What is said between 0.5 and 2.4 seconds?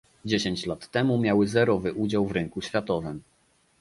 lat temu miały zerowy udział w